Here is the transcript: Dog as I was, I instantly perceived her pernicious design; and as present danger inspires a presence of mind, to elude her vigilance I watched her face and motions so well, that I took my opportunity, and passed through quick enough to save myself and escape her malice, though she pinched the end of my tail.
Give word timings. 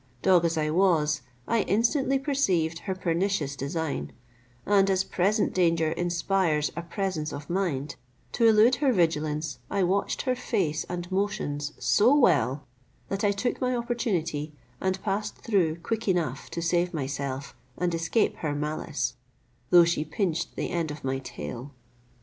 Dog 0.23 0.45
as 0.45 0.57
I 0.57 0.71
was, 0.71 1.21
I 1.47 1.61
instantly 1.61 2.17
perceived 2.17 2.79
her 2.79 2.95
pernicious 2.95 3.55
design; 3.55 4.11
and 4.65 4.89
as 4.89 5.03
present 5.03 5.53
danger 5.53 5.91
inspires 5.91 6.71
a 6.75 6.81
presence 6.81 7.31
of 7.31 7.51
mind, 7.51 7.97
to 8.31 8.47
elude 8.47 8.77
her 8.77 8.91
vigilance 8.91 9.59
I 9.69 9.83
watched 9.83 10.23
her 10.23 10.35
face 10.35 10.85
and 10.85 11.11
motions 11.11 11.73
so 11.77 12.17
well, 12.17 12.65
that 13.09 13.23
I 13.23 13.31
took 13.31 13.61
my 13.61 13.75
opportunity, 13.75 14.53
and 14.81 14.99
passed 15.03 15.35
through 15.35 15.75
quick 15.83 16.07
enough 16.07 16.49
to 16.49 16.63
save 16.63 16.95
myself 16.95 17.53
and 17.77 17.93
escape 17.93 18.37
her 18.37 18.55
malice, 18.55 19.17
though 19.69 19.85
she 19.85 20.03
pinched 20.03 20.55
the 20.55 20.71
end 20.71 20.89
of 20.89 21.03
my 21.03 21.19
tail. 21.19 21.73